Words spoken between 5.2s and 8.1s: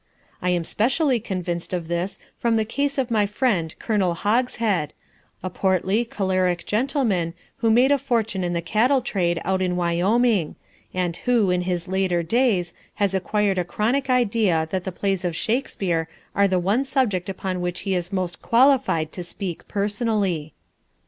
a portly, choleric gentleman who made a